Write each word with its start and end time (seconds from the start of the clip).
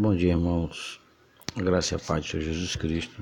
Bom 0.00 0.14
dia, 0.14 0.30
irmãos. 0.30 1.00
Graça 1.56 1.94
e 1.94 1.96
a 1.96 1.98
paz 1.98 2.24
de 2.24 2.30
Senhor 2.30 2.44
Jesus 2.44 2.76
Cristo. 2.76 3.20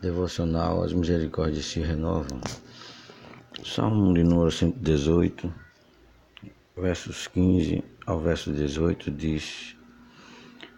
Devocional, 0.00 0.84
as 0.84 0.92
misericórdias 0.92 1.64
se 1.64 1.80
renovam. 1.80 2.40
Salmo 3.64 4.14
de 4.14 4.22
número 4.22 4.48
118, 4.48 5.52
versos 6.76 7.26
15 7.26 7.82
ao 8.06 8.20
verso 8.20 8.52
18 8.52 9.10
diz: 9.10 9.76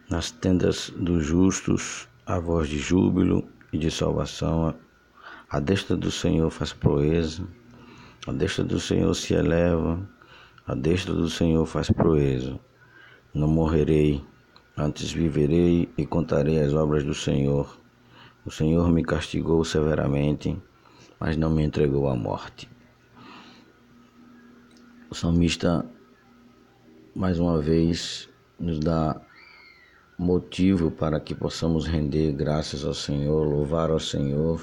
Nas 0.08 0.30
tendas 0.30 0.88
dos 0.96 1.22
justos 1.22 2.08
a 2.24 2.38
voz 2.38 2.66
de 2.66 2.78
júbilo 2.78 3.46
e 3.70 3.76
de 3.76 3.90
salvação, 3.90 4.74
a 5.50 5.60
destra 5.60 5.98
do 5.98 6.10
Senhor 6.10 6.48
faz 6.48 6.72
proeza, 6.72 7.46
a 8.26 8.32
destra 8.32 8.64
do 8.64 8.80
Senhor 8.80 9.12
se 9.12 9.34
eleva, 9.34 10.00
a 10.66 10.74
destra 10.74 11.12
do 11.12 11.28
Senhor 11.28 11.66
faz 11.66 11.90
proeza. 11.90 12.58
Não 13.34 13.48
morrerei 13.48 14.24
Antes 14.80 15.10
viverei 15.10 15.88
e 15.98 16.06
contarei 16.06 16.60
as 16.60 16.72
obras 16.72 17.02
do 17.02 17.12
Senhor. 17.12 17.76
O 18.46 18.50
Senhor 18.50 18.88
me 18.92 19.02
castigou 19.02 19.64
severamente, 19.64 20.56
mas 21.18 21.36
não 21.36 21.50
me 21.50 21.64
entregou 21.64 22.08
à 22.08 22.14
morte. 22.14 22.70
O 25.10 25.16
salmista, 25.16 25.84
mais 27.12 27.40
uma 27.40 27.60
vez, 27.60 28.28
nos 28.56 28.78
dá 28.78 29.20
motivo 30.16 30.92
para 30.92 31.18
que 31.18 31.34
possamos 31.34 31.84
render 31.84 32.30
graças 32.30 32.84
ao 32.84 32.94
Senhor, 32.94 33.48
louvar 33.48 33.90
ao 33.90 33.98
Senhor 33.98 34.62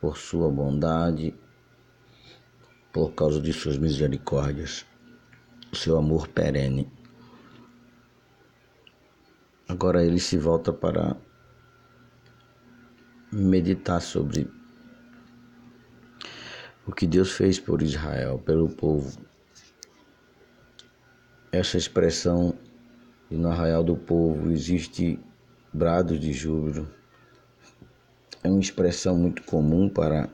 por 0.00 0.16
sua 0.16 0.50
bondade, 0.50 1.34
por 2.90 3.12
causa 3.12 3.42
de 3.42 3.52
suas 3.52 3.76
misericórdias, 3.76 4.86
o 5.70 5.76
seu 5.76 5.98
amor 5.98 6.28
perene. 6.28 7.01
Agora 9.72 10.04
ele 10.04 10.20
se 10.20 10.36
volta 10.36 10.70
para 10.70 11.16
meditar 13.32 14.02
sobre 14.02 14.46
o 16.86 16.92
que 16.92 17.06
Deus 17.06 17.32
fez 17.32 17.58
por 17.58 17.80
Israel, 17.80 18.38
pelo 18.38 18.68
povo. 18.68 19.18
Essa 21.50 21.78
expressão 21.78 22.54
no 23.30 23.48
arraial 23.48 23.82
do 23.82 23.96
povo 23.96 24.50
existe 24.50 25.18
brados 25.72 26.20
de 26.20 26.34
júbilo. 26.34 26.86
É 28.44 28.50
uma 28.50 28.60
expressão 28.60 29.16
muito 29.16 29.42
comum 29.44 29.88
para 29.88 30.28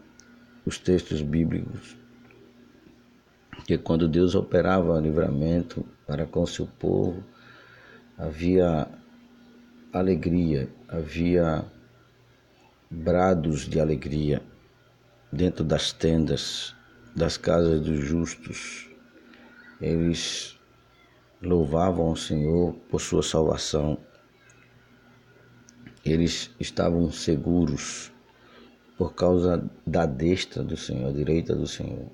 os 0.66 0.81
textos 0.81 1.22
bíblicos, 1.22 1.97
que 3.64 3.78
quando 3.78 4.09
Deus 4.09 4.34
operava 4.34 4.98
livramento 4.98 5.86
para 6.09 6.27
com 6.27 6.44
seu 6.44 6.66
povo, 6.66 7.22
havia 8.19 8.97
alegria, 9.92 10.69
havia 10.89 11.64
brados 12.91 13.69
de 13.69 13.81
alegria 13.81 14.42
dentro 15.33 15.64
das 15.64 15.92
tendas 15.92 16.75
das 17.14 17.36
casas 17.36 17.81
dos 17.81 17.98
justos. 18.05 18.89
Eles 19.81 20.59
louvavam 21.42 22.12
o 22.12 22.16
Senhor 22.16 22.75
por 22.89 23.00
sua 23.00 23.22
salvação. 23.22 23.98
Eles 26.05 26.50
estavam 26.61 27.11
seguros 27.11 28.12
por 28.97 29.14
causa 29.14 29.69
da 29.86 30.06
destra 30.06 30.62
do 30.62 30.77
Senhor, 30.77 31.09
a 31.09 31.12
direita 31.12 31.55
do 31.55 31.66
Senhor. 31.66 32.11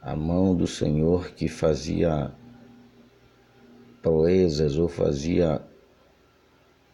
A 0.00 0.14
mão 0.14 0.54
do 0.54 0.66
Senhor 0.66 1.30
que 1.30 1.48
fazia 1.48 2.32
proezas 4.02 4.76
ou 4.76 4.88
fazia 4.88 5.62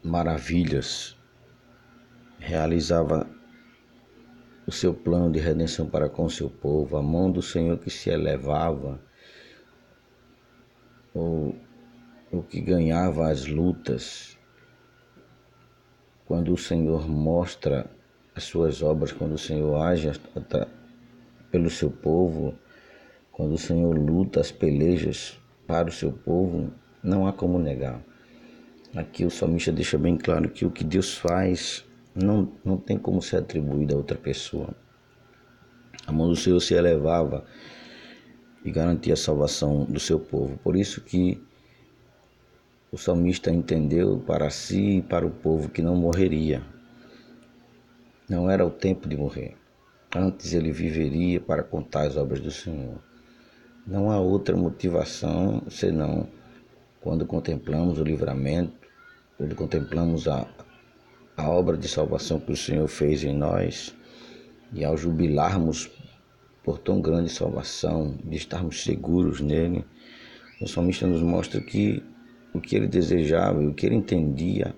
maravilhas, 0.02 1.16
realizava 2.38 3.28
o 4.66 4.72
seu 4.72 4.94
plano 4.94 5.32
de 5.32 5.38
redenção 5.38 5.86
para 5.88 6.08
com 6.08 6.24
o 6.24 6.30
seu 6.30 6.48
povo, 6.48 6.96
a 6.96 7.02
mão 7.02 7.30
do 7.30 7.42
Senhor 7.42 7.78
que 7.78 7.90
se 7.90 8.08
elevava, 8.08 9.00
o, 11.14 11.54
o 12.30 12.42
que 12.42 12.60
ganhava 12.60 13.28
as 13.28 13.46
lutas, 13.46 14.38
quando 16.24 16.52
o 16.52 16.58
Senhor 16.58 17.08
mostra 17.08 17.90
as 18.34 18.44
suas 18.44 18.82
obras, 18.82 19.12
quando 19.12 19.32
o 19.32 19.38
Senhor 19.38 19.82
age 19.82 20.10
pelo 21.50 21.68
seu 21.68 21.90
povo, 21.90 22.54
quando 23.32 23.54
o 23.54 23.58
Senhor 23.58 23.98
luta 23.98 24.40
as 24.40 24.52
pelejas 24.52 25.38
para 25.66 25.88
o 25.88 25.92
seu 25.92 26.12
povo, 26.12 26.72
não 27.02 27.26
há 27.26 27.32
como 27.32 27.58
negar. 27.58 28.00
Aqui 28.94 29.24
o 29.24 29.30
salmista 29.30 29.70
deixa 29.70 29.96
bem 29.96 30.16
claro 30.16 30.50
que 30.50 30.64
o 30.64 30.70
que 30.70 30.82
Deus 30.82 31.14
faz 31.16 31.84
não, 32.12 32.50
não 32.64 32.76
tem 32.76 32.98
como 32.98 33.22
ser 33.22 33.36
atribuído 33.36 33.94
a 33.94 33.96
outra 33.96 34.18
pessoa. 34.18 34.74
A 36.06 36.10
mão 36.10 36.28
do 36.28 36.34
Senhor 36.34 36.58
se 36.58 36.74
elevava 36.74 37.44
e 38.64 38.70
garantia 38.72 39.14
a 39.14 39.16
salvação 39.16 39.84
do 39.84 40.00
seu 40.00 40.18
povo. 40.18 40.58
Por 40.58 40.74
isso 40.74 41.00
que 41.02 41.40
o 42.90 42.98
salmista 42.98 43.48
entendeu 43.52 44.18
para 44.26 44.50
si 44.50 44.96
e 44.96 45.02
para 45.02 45.24
o 45.24 45.30
povo 45.30 45.68
que 45.68 45.80
não 45.80 45.94
morreria. 45.94 46.60
Não 48.28 48.50
era 48.50 48.66
o 48.66 48.70
tempo 48.70 49.08
de 49.08 49.16
morrer. 49.16 49.56
Antes 50.14 50.52
ele 50.52 50.72
viveria 50.72 51.40
para 51.40 51.62
contar 51.62 52.08
as 52.08 52.16
obras 52.16 52.40
do 52.40 52.50
Senhor. 52.50 52.98
Não 53.86 54.10
há 54.10 54.18
outra 54.18 54.56
motivação 54.56 55.62
senão 55.70 56.28
quando 57.00 57.24
contemplamos 57.24 57.98
o 58.00 58.04
livramento 58.04 58.79
quando 59.40 59.56
contemplamos 59.56 60.28
a, 60.28 60.46
a 61.34 61.48
obra 61.48 61.74
de 61.74 61.88
salvação 61.88 62.38
que 62.38 62.52
o 62.52 62.56
Senhor 62.56 62.86
fez 62.86 63.24
em 63.24 63.34
nós 63.34 63.96
e 64.70 64.84
ao 64.84 64.98
jubilarmos 64.98 65.90
por 66.62 66.76
tão 66.76 67.00
grande 67.00 67.30
salvação, 67.32 68.18
de 68.22 68.36
estarmos 68.36 68.84
seguros 68.84 69.40
nele, 69.40 69.82
o 70.60 70.68
salmista 70.68 71.06
nos 71.06 71.22
mostra 71.22 71.58
que 71.58 72.02
o 72.52 72.60
que 72.60 72.76
ele 72.76 72.86
desejava 72.86 73.62
e 73.62 73.66
o 73.66 73.72
que 73.72 73.86
ele 73.86 73.94
entendia 73.94 74.74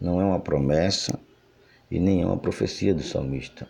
não 0.00 0.20
é 0.20 0.24
uma 0.24 0.38
promessa 0.38 1.18
e 1.90 1.98
nem 1.98 2.22
é 2.22 2.26
uma 2.26 2.38
profecia 2.38 2.94
do 2.94 3.02
salmista. 3.02 3.68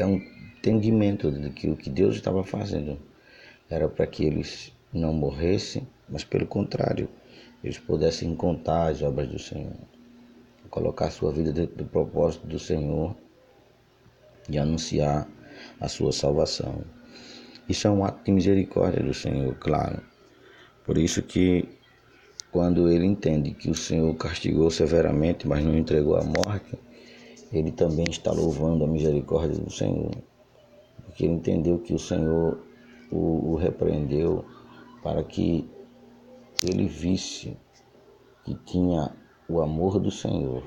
É 0.00 0.06
um 0.06 0.22
entendimento 0.56 1.30
de 1.30 1.50
que 1.50 1.68
o 1.68 1.76
que 1.76 1.90
Deus 1.90 2.16
estava 2.16 2.42
fazendo 2.42 2.98
era 3.68 3.90
para 3.90 4.06
que 4.06 4.24
eles 4.24 4.72
não 4.90 5.12
morressem, 5.12 5.86
mas 6.08 6.24
pelo 6.24 6.46
contrário, 6.46 7.10
eles 7.62 7.78
pudessem 7.78 8.34
contar 8.34 8.88
as 8.88 9.02
obras 9.02 9.28
do 9.28 9.38
Senhor, 9.38 9.76
colocar 10.70 11.10
sua 11.10 11.32
vida 11.32 11.52
dentro 11.52 11.76
do 11.76 11.84
propósito 11.84 12.46
do 12.46 12.58
Senhor 12.58 13.16
e 14.48 14.58
anunciar 14.58 15.28
a 15.80 15.88
sua 15.88 16.12
salvação. 16.12 16.84
Isso 17.68 17.86
é 17.86 17.90
um 17.90 18.04
ato 18.04 18.24
de 18.24 18.32
misericórdia 18.32 19.02
do 19.02 19.12
Senhor, 19.12 19.54
claro. 19.56 20.00
Por 20.84 20.96
isso 20.96 21.22
que 21.22 21.68
quando 22.50 22.88
ele 22.88 23.04
entende 23.04 23.52
que 23.52 23.70
o 23.70 23.74
Senhor 23.74 24.14
castigou 24.14 24.70
severamente, 24.70 25.46
mas 25.46 25.62
não 25.64 25.76
entregou 25.76 26.16
à 26.16 26.24
morte, 26.24 26.78
ele 27.52 27.70
também 27.72 28.06
está 28.08 28.32
louvando 28.32 28.84
a 28.84 28.88
misericórdia 28.88 29.58
do 29.58 29.70
Senhor. 29.70 30.10
Porque 31.04 31.24
ele 31.24 31.34
entendeu 31.34 31.78
que 31.78 31.92
o 31.92 31.98
Senhor 31.98 32.58
o, 33.10 33.52
o 33.52 33.54
repreendeu 33.56 34.44
para 35.02 35.22
que 35.22 35.68
ele 36.62 36.86
visse 36.86 37.56
que 38.44 38.54
tinha 38.54 39.14
o 39.48 39.60
amor 39.60 39.98
do 39.98 40.10
Senhor, 40.10 40.62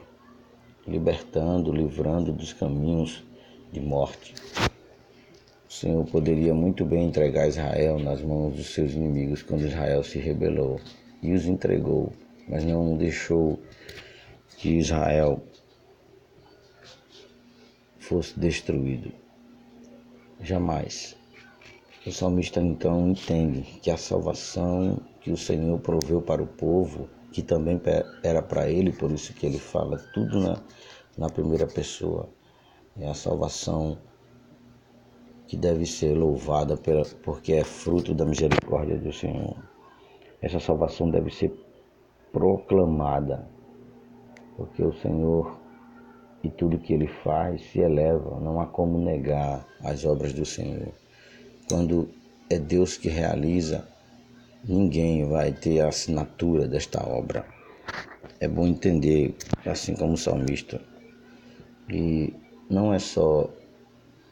libertando, 0.88 1.72
livrando 1.72 2.31
dos 2.31 2.53
caminhos 2.53 3.24
de 3.72 3.79
morte. 3.79 4.34
O 5.69 5.74
Senhor 5.74 6.06
poderia 6.06 6.53
muito 6.53 6.85
bem 6.85 7.07
entregar 7.07 7.47
Israel 7.47 8.00
nas 8.00 8.22
mãos 8.22 8.56
dos 8.56 8.74
seus 8.74 8.94
inimigos 8.94 9.41
quando 9.41 9.66
Israel 9.66 10.03
se 10.03 10.19
rebelou 10.19 10.79
e 11.22 11.34
os 11.34 11.46
entregou, 11.46 12.12
mas 12.47 12.64
não 12.64 12.97
deixou 12.97 13.59
que 14.58 14.78
Israel 14.78 15.41
fosse 17.99 18.38
destruído. 18.40 19.11
Jamais. 20.41 21.16
O 22.05 22.11
salmista 22.11 22.59
então 22.59 23.09
entende 23.09 23.61
que 23.82 23.91
a 23.91 23.97
salvação 23.97 24.99
que 25.22 25.32
o 25.32 25.38
Senhor 25.38 25.79
proveu 25.79 26.22
para 26.22 26.41
o 26.41 26.47
povo, 26.47 27.08
que 27.32 27.41
também 27.41 27.79
era 28.23 28.41
para 28.41 28.70
ele, 28.70 28.91
por 28.91 29.12
isso 29.12 29.34
que 29.34 29.46
ele 29.46 29.59
fala 29.59 29.97
tudo 30.14 30.40
na, 30.40 30.62
na 31.18 31.29
primeira 31.29 31.68
pessoa, 31.68 32.28
é 33.00 33.08
a 33.08 33.14
salvação 33.14 33.97
que 35.47 35.56
deve 35.56 35.85
ser 35.85 36.14
louvada 36.18 36.76
pela, 36.76 37.06
porque 37.23 37.53
é 37.53 37.64
fruto 37.64 38.14
da 38.14 38.26
misericórdia 38.26 38.97
do 38.97 39.14
Senhor. 39.14 39.56
Essa 40.41 40.59
salvação 40.59 41.09
deve 41.09 41.29
ser 41.29 41.53
proclamada, 42.32 43.47
porque 44.58 44.84
o 44.84 44.94
Senhor 44.94 45.59
e 46.44 46.50
tudo 46.50 46.79
que 46.79 46.94
ele 46.94 47.08
faz 47.08 47.62
se 47.70 47.79
eleva, 47.79 48.40
não 48.40 48.59
há 48.59 48.66
como 48.66 48.97
negar 48.97 49.66
as 49.84 50.06
obras 50.06 50.34
do 50.34 50.46
Senhor. 50.46 50.91
Quando 51.70 52.09
é 52.50 52.58
Deus 52.58 52.97
que 52.97 53.09
realiza, 53.09 53.88
ninguém 54.63 55.28
vai 55.28 55.52
ter 55.52 55.81
a 55.81 55.87
assinatura 55.87 56.67
desta 56.67 57.05
obra. 57.05 57.46
é 58.40 58.47
bom 58.47 58.66
entender, 58.66 59.35
assim 59.66 59.96
como 59.96 60.13
o 60.13 60.17
salmista, 60.17 60.81
que 61.87 62.34
não 62.69 62.93
é 62.93 62.99
só 62.99 63.49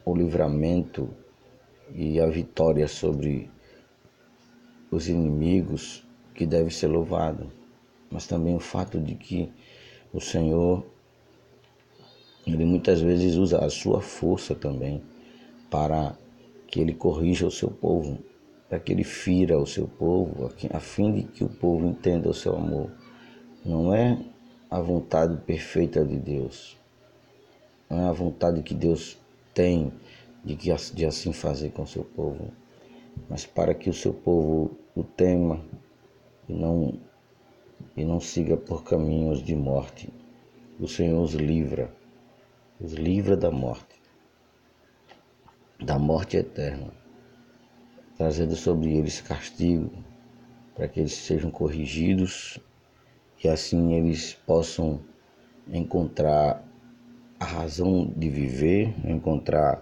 o 0.06 0.16
livramento 0.16 1.10
e 1.94 2.20
a 2.20 2.26
vitória 2.26 2.88
sobre 2.88 3.50
os 4.92 5.08
inimigos 5.08 6.08
que 6.34 6.46
deve 6.46 6.72
ser 6.72 6.88
louvado, 6.88 7.52
mas 8.10 8.26
também 8.26 8.56
o 8.56 8.60
fato 8.60 9.00
de 9.00 9.16
que 9.16 9.52
o 10.12 10.20
Senhor 10.20 10.86
ele 12.48 12.66
muitas 12.66 13.02
vezes 13.02 13.36
usa 13.36 13.64
a 13.64 13.70
sua 13.70 14.02
força 14.02 14.56
também 14.56 15.04
para 15.70 16.16
que 16.68 16.80
ele 16.80 16.94
corrija 16.94 17.46
o 17.46 17.52
seu 17.52 17.70
povo, 17.70 18.18
para 18.70 18.80
que 18.80 18.92
ele 18.94 19.04
fira 19.04 19.60
o 19.60 19.66
seu 19.66 19.88
povo, 19.88 20.52
a 20.72 20.80
fim 20.80 21.12
de 21.12 21.24
que 21.24 21.44
o 21.44 21.50
povo 21.50 21.88
entenda 21.88 22.30
o 22.30 22.34
seu 22.34 22.56
amor. 22.56 22.92
Não 23.66 23.94
é 23.94 24.24
a 24.70 24.80
vontade 24.80 25.36
perfeita 25.38 26.06
de 26.06 26.18
Deus, 26.18 26.78
não 27.90 28.06
é 28.06 28.08
a 28.08 28.12
vontade 28.12 28.62
que 28.62 28.76
Deus 28.76 29.18
tem 29.56 29.92
de, 30.46 30.56
que, 30.56 30.72
de 30.94 31.06
assim 31.06 31.34
fazer 31.34 31.72
com 31.72 31.82
o 31.82 31.88
seu 31.88 32.04
povo, 32.04 32.54
mas 33.28 33.46
para 33.46 33.74
que 33.74 33.90
o 33.90 33.94
seu 33.94 34.14
povo 34.14 34.78
o 34.96 35.04
tema 35.04 35.66
e 36.48 36.54
não, 36.54 37.00
e 37.98 38.06
não 38.06 38.20
siga 38.20 38.56
por 38.56 38.84
caminhos 38.84 39.42
de 39.42 39.56
morte. 39.56 40.14
O 40.80 40.88
Senhor 40.88 41.22
os 41.22 41.34
livra, 41.34 41.94
os 42.80 42.94
livra 42.94 43.36
da 43.36 43.52
morte, 43.52 44.00
da 45.80 45.98
morte 45.98 46.38
eterna, 46.38 46.99
trazendo 48.20 48.54
sobre 48.54 48.98
eles 48.98 49.22
castigo, 49.22 49.90
para 50.76 50.90
que 50.90 51.00
eles 51.00 51.14
sejam 51.14 51.50
corrigidos 51.50 52.60
e 53.42 53.48
assim 53.48 53.94
eles 53.94 54.34
possam 54.46 55.00
encontrar 55.70 56.62
a 57.40 57.46
razão 57.46 58.12
de 58.18 58.30
viver, 58.30 58.94
encontrar 59.10 59.82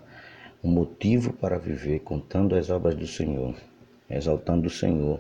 um 0.64 0.70
motivo 0.70 1.34
para 1.34 1.58
viver, 1.58 2.02
contando 2.02 2.56
as 2.56 2.70
obras 2.70 2.94
do 2.94 3.08
Senhor, 3.08 3.56
exaltando 4.08 4.68
o 4.68 4.72
Senhor 4.72 5.20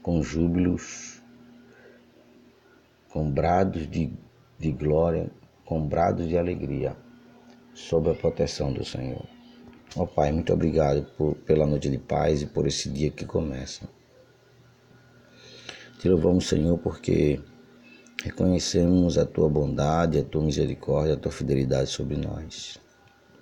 com 0.00 0.22
júbilos, 0.22 1.20
com 3.08 3.28
brados 3.28 3.90
de, 3.90 4.12
de 4.56 4.70
glória, 4.70 5.28
com 5.64 5.84
brados 5.84 6.28
de 6.28 6.38
alegria, 6.38 6.96
sob 7.74 8.08
a 8.08 8.14
proteção 8.14 8.72
do 8.72 8.84
Senhor. 8.84 9.31
Ó 9.96 10.02
oh, 10.02 10.06
Pai, 10.06 10.32
muito 10.32 10.52
obrigado 10.52 11.04
por, 11.16 11.34
pela 11.36 11.66
noite 11.66 11.90
de 11.90 11.98
paz 11.98 12.42
e 12.42 12.46
por 12.46 12.66
esse 12.66 12.88
dia 12.88 13.10
que 13.10 13.24
começa. 13.24 13.88
Te 15.98 16.08
louvamos, 16.08 16.48
Senhor, 16.48 16.78
porque 16.78 17.40
Reconhecemos 18.22 19.18
a 19.18 19.26
tua 19.26 19.48
bondade, 19.48 20.16
a 20.16 20.22
tua 20.22 20.44
misericórdia, 20.44 21.14
a 21.14 21.16
tua 21.16 21.32
fidelidade 21.32 21.90
sobre 21.90 22.16
nós, 22.16 22.78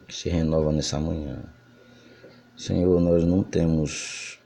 que 0.08 0.14
se 0.16 0.30
renova 0.30 0.72
nessa 0.72 0.98
manhã. 0.98 1.44
Senhor, 2.56 2.98
nós 2.98 3.22
não 3.22 3.42
temos 3.42 4.40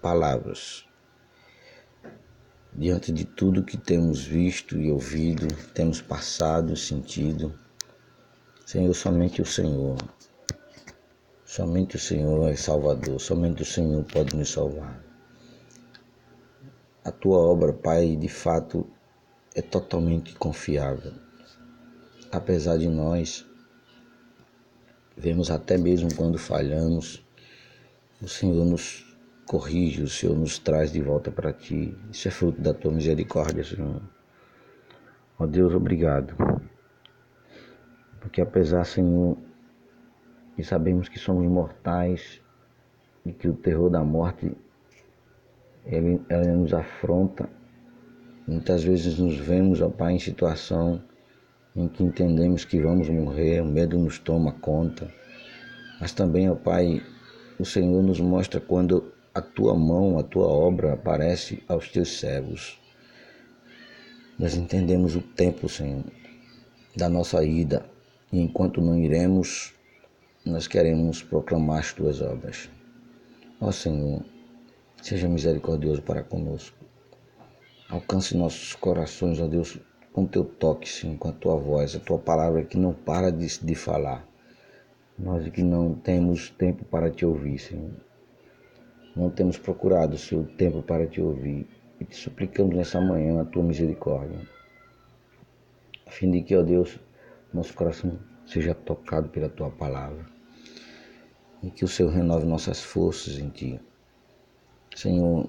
palavras 0.00 0.84
diante 2.72 3.10
de 3.10 3.24
tudo 3.24 3.64
que 3.64 3.76
temos 3.76 4.22
visto 4.22 4.78
e 4.78 4.88
ouvido, 4.88 5.48
temos 5.74 6.00
passado, 6.00 6.76
sentido. 6.76 7.52
Senhor, 8.64 8.94
somente 8.94 9.42
o 9.42 9.46
Senhor, 9.46 9.96
somente 11.50 11.96
o 11.96 11.98
Senhor 11.98 12.48
é 12.48 12.54
Salvador, 12.54 13.20
somente 13.20 13.62
o 13.62 13.64
Senhor 13.64 14.04
pode 14.04 14.36
nos 14.36 14.50
salvar. 14.50 15.02
A 17.04 17.10
tua 17.10 17.38
obra, 17.38 17.72
Pai, 17.72 18.14
de 18.14 18.28
fato 18.28 18.86
é 19.56 19.60
totalmente 19.60 20.32
confiável. 20.36 21.12
Apesar 22.30 22.78
de 22.78 22.88
nós 22.88 23.44
vemos 25.16 25.50
até 25.50 25.76
mesmo 25.76 26.14
quando 26.14 26.38
falhamos, 26.38 27.20
o 28.22 28.28
Senhor 28.28 28.64
nos 28.64 29.04
corrige, 29.44 30.04
o 30.04 30.08
Senhor 30.08 30.38
nos 30.38 30.56
traz 30.56 30.92
de 30.92 31.02
volta 31.02 31.32
para 31.32 31.52
ti. 31.52 31.98
Isso 32.12 32.28
é 32.28 32.30
fruto 32.30 32.60
da 32.60 32.72
tua 32.72 32.92
misericórdia, 32.92 33.64
Senhor. 33.64 34.00
Ó 35.36 35.46
Deus, 35.48 35.74
obrigado. 35.74 36.32
Porque 38.20 38.40
apesar, 38.40 38.84
Senhor, 38.84 39.36
de 40.60 40.66
sabemos 40.66 41.08
que 41.08 41.18
somos 41.18 41.46
mortais 41.50 42.40
e 43.24 43.32
que 43.32 43.48
o 43.48 43.54
terror 43.54 43.90
da 43.90 44.04
morte 44.04 44.52
ele, 45.86 46.20
ela 46.28 46.46
nos 46.52 46.72
afronta, 46.72 47.48
Muitas 48.50 48.82
vezes 48.82 49.16
nos 49.16 49.36
vemos, 49.36 49.80
ó 49.80 49.88
Pai, 49.88 50.14
em 50.14 50.18
situação 50.18 51.00
em 51.76 51.86
que 51.86 52.02
entendemos 52.02 52.64
que 52.64 52.80
vamos 52.80 53.08
morrer, 53.08 53.60
o 53.60 53.64
medo 53.64 53.96
nos 53.96 54.18
toma 54.18 54.50
conta. 54.50 55.08
Mas 56.00 56.10
também, 56.10 56.50
ó 56.50 56.56
Pai, 56.56 57.00
o 57.60 57.64
Senhor 57.64 58.02
nos 58.02 58.18
mostra 58.18 58.60
quando 58.60 59.12
a 59.32 59.40
tua 59.40 59.76
mão, 59.76 60.18
a 60.18 60.24
tua 60.24 60.48
obra 60.48 60.94
aparece 60.94 61.62
aos 61.68 61.90
teus 61.90 62.18
servos. 62.18 62.76
Nós 64.36 64.56
entendemos 64.56 65.14
o 65.14 65.20
tempo, 65.22 65.68
Senhor, 65.68 66.02
da 66.96 67.08
nossa 67.08 67.44
ida, 67.44 67.86
e 68.32 68.40
enquanto 68.40 68.80
não 68.80 68.98
iremos, 68.98 69.72
nós 70.44 70.66
queremos 70.66 71.22
proclamar 71.22 71.80
as 71.80 71.92
tuas 71.92 72.22
obras. 72.22 72.70
Ó 73.60 73.70
Senhor, 73.70 74.24
seja 75.02 75.28
misericordioso 75.28 76.02
para 76.02 76.22
conosco. 76.22 76.76
Alcance 77.90 78.36
nossos 78.36 78.74
corações, 78.74 79.38
ó 79.38 79.46
Deus, 79.46 79.78
com 80.12 80.24
teu 80.24 80.44
toque, 80.44 80.88
Senhor, 80.88 81.18
com 81.18 81.28
a 81.28 81.32
tua 81.32 81.56
voz, 81.56 81.94
a 81.94 82.00
tua 82.00 82.18
palavra 82.18 82.64
que 82.64 82.78
não 82.78 82.94
para 82.94 83.30
de, 83.30 83.46
de 83.60 83.74
falar. 83.74 84.26
Nós 85.18 85.46
que 85.50 85.62
não 85.62 85.94
temos 85.94 86.48
tempo 86.48 86.84
para 86.86 87.10
te 87.10 87.26
ouvir, 87.26 87.58
Senhor. 87.58 87.92
Não 89.14 89.28
temos 89.28 89.58
procurado, 89.58 90.16
Senhor, 90.16 90.46
tempo 90.56 90.82
para 90.82 91.06
te 91.06 91.20
ouvir. 91.20 91.68
E 92.00 92.04
te 92.06 92.16
suplicamos 92.16 92.74
nessa 92.74 92.98
manhã 92.98 93.42
a 93.42 93.44
tua 93.44 93.62
misericórdia. 93.62 94.38
A 96.06 96.10
fim 96.10 96.30
de 96.30 96.40
que, 96.40 96.56
ó 96.56 96.62
Deus, 96.62 96.98
nosso 97.52 97.74
coração 97.74 98.18
seja 98.50 98.74
tocado 98.74 99.28
pela 99.28 99.48
tua 99.48 99.70
palavra. 99.70 100.26
E 101.62 101.70
que 101.70 101.84
o 101.84 101.88
Senhor 101.88 102.10
renove 102.10 102.44
nossas 102.44 102.82
forças 102.82 103.38
em 103.38 103.48
ti. 103.48 103.80
Senhor, 104.94 105.48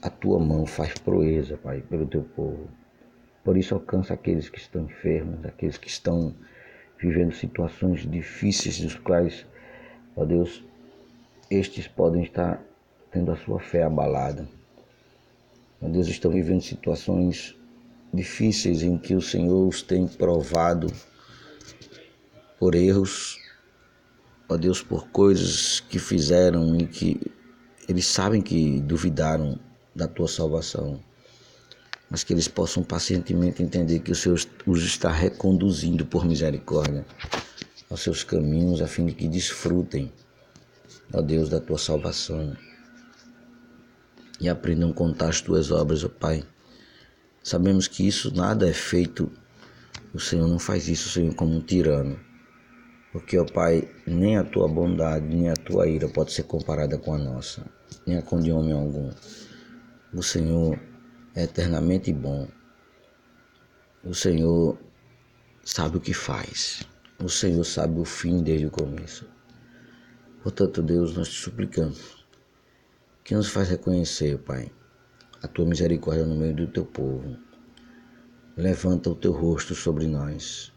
a 0.00 0.10
tua 0.10 0.40
mão 0.40 0.66
faz 0.66 0.94
proeza, 0.94 1.56
Pai, 1.56 1.80
pelo 1.82 2.06
teu 2.06 2.22
povo. 2.22 2.68
Por 3.44 3.56
isso 3.56 3.74
alcança 3.74 4.14
aqueles 4.14 4.48
que 4.48 4.58
estão 4.58 4.82
enfermos, 4.82 5.44
aqueles 5.44 5.78
que 5.78 5.88
estão 5.88 6.34
vivendo 6.98 7.32
situações 7.32 8.10
difíceis, 8.10 8.80
dos 8.80 8.94
quais, 8.96 9.46
ó 10.16 10.24
Deus, 10.24 10.64
estes 11.50 11.86
podem 11.86 12.22
estar 12.22 12.60
tendo 13.10 13.30
a 13.30 13.36
sua 13.36 13.60
fé 13.60 13.84
abalada. 13.84 14.48
Ó 15.80 15.88
Deus, 15.88 16.08
estão 16.08 16.30
vivendo 16.30 16.62
situações 16.62 17.56
difíceis 18.12 18.82
em 18.82 18.98
que 18.98 19.14
o 19.14 19.20
Senhor 19.20 19.68
os 19.68 19.82
tem 19.82 20.06
provado 20.08 20.86
por 22.62 22.76
erros, 22.76 23.40
ó 24.48 24.56
Deus, 24.56 24.80
por 24.80 25.08
coisas 25.08 25.80
que 25.80 25.98
fizeram 25.98 26.76
e 26.78 26.86
que 26.86 27.20
eles 27.88 28.06
sabem 28.06 28.40
que 28.40 28.80
duvidaram 28.82 29.58
da 29.92 30.06
tua 30.06 30.28
salvação, 30.28 31.02
mas 32.08 32.22
que 32.22 32.32
eles 32.32 32.46
possam 32.46 32.84
pacientemente 32.84 33.64
entender 33.64 33.98
que 33.98 34.12
o 34.12 34.14
Senhor 34.14 34.40
os 34.64 34.84
está 34.84 35.10
reconduzindo 35.10 36.06
por 36.06 36.24
misericórdia 36.24 37.04
aos 37.90 38.00
seus 38.00 38.22
caminhos, 38.22 38.80
a 38.80 38.86
fim 38.86 39.06
de 39.06 39.14
que 39.14 39.26
desfrutem, 39.26 40.12
ó 41.12 41.20
Deus, 41.20 41.48
da 41.48 41.58
tua 41.58 41.78
salvação 41.78 42.56
e 44.40 44.48
aprendam 44.48 44.90
a 44.90 44.94
contar 44.94 45.30
as 45.30 45.40
tuas 45.40 45.72
obras, 45.72 46.04
ó 46.04 46.08
Pai. 46.08 46.44
Sabemos 47.42 47.88
que 47.88 48.06
isso 48.06 48.32
nada 48.32 48.70
é 48.70 48.72
feito, 48.72 49.28
o 50.14 50.20
Senhor 50.20 50.46
não 50.46 50.60
faz 50.60 50.86
isso, 50.86 51.08
Senhor, 51.08 51.34
como 51.34 51.56
um 51.56 51.60
tirano. 51.60 52.30
Porque, 53.12 53.38
ó 53.38 53.44
Pai, 53.44 53.86
nem 54.06 54.38
a 54.38 54.42
tua 54.42 54.66
bondade, 54.66 55.26
nem 55.26 55.50
a 55.50 55.54
tua 55.54 55.86
ira 55.86 56.08
pode 56.08 56.32
ser 56.32 56.44
comparada 56.44 56.96
com 56.96 57.14
a 57.14 57.18
nossa, 57.18 57.62
nem 58.06 58.16
a 58.16 58.22
com 58.22 58.40
de 58.40 58.50
homem 58.50 58.72
algum. 58.72 59.10
O 60.14 60.22
Senhor 60.22 60.80
é 61.34 61.44
eternamente 61.44 62.10
bom. 62.10 62.48
O 64.02 64.14
Senhor 64.14 64.78
sabe 65.62 65.98
o 65.98 66.00
que 66.00 66.14
faz. 66.14 66.88
O 67.22 67.28
Senhor 67.28 67.64
sabe 67.64 68.00
o 68.00 68.04
fim 68.04 68.42
desde 68.42 68.66
o 68.66 68.70
começo. 68.70 69.28
Portanto, 70.42 70.82
Deus, 70.82 71.14
nós 71.14 71.28
te 71.28 71.38
suplicamos 71.38 72.26
que 73.22 73.34
nos 73.34 73.48
faz 73.48 73.68
reconhecer, 73.68 74.38
Pai, 74.38 74.72
a 75.42 75.46
tua 75.46 75.66
misericórdia 75.66 76.24
no 76.24 76.34
meio 76.34 76.56
do 76.56 76.66
teu 76.66 76.84
povo. 76.84 77.36
Levanta 78.56 79.10
o 79.10 79.14
teu 79.14 79.32
rosto 79.32 79.74
sobre 79.74 80.06
nós. 80.06 80.72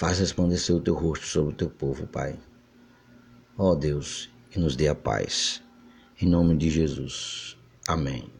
Faz 0.00 0.18
resplandecer 0.18 0.74
o 0.74 0.80
teu 0.80 0.94
rosto 0.94 1.26
sobre 1.26 1.52
o 1.52 1.56
teu 1.56 1.68
povo, 1.68 2.06
Pai. 2.06 2.38
Ó 3.58 3.74
Deus, 3.74 4.30
e 4.56 4.58
nos 4.58 4.74
dê 4.74 4.88
a 4.88 4.94
paz. 4.94 5.62
Em 6.18 6.26
nome 6.26 6.56
de 6.56 6.70
Jesus. 6.70 7.58
Amém. 7.86 8.39